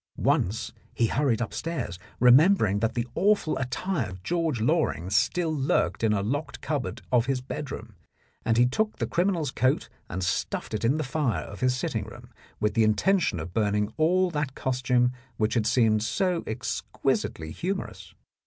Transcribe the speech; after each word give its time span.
Once 0.17 0.71
he 0.95 1.05
hurried 1.05 1.41
upstairs, 1.41 1.99
remembering 2.19 2.79
that 2.79 2.95
the 2.95 3.05
awful 3.13 3.55
attire 3.59 4.09
of 4.09 4.23
George 4.23 4.59
Loring 4.59 5.11
still 5.11 5.53
lurked 5.53 6.03
in 6.03 6.11
a 6.11 6.23
locked 6.23 6.59
cupboard 6.59 7.03
of 7.11 7.27
his 7.27 7.39
bedroom, 7.39 7.93
and 8.43 8.57
he 8.57 8.65
took 8.65 8.95
the 8.97 9.05
criminal's 9.05 9.51
coat 9.51 9.89
and 10.09 10.23
stuffed 10.23 10.73
it 10.73 10.83
in 10.83 10.97
the 10.97 11.03
fire 11.03 11.51
in 11.51 11.57
his 11.57 11.75
sitting 11.77 12.05
room, 12.05 12.31
with 12.59 12.73
the 12.73 12.83
intention 12.83 13.39
of 13.39 13.53
burning 13.53 13.93
all 13.97 14.31
that 14.31 14.55
costume 14.55 15.11
which 15.37 15.53
had 15.53 15.67
seemed 15.67 16.01
so 16.01 16.43
exquisitely 16.47 17.51
humorous. 17.51 18.15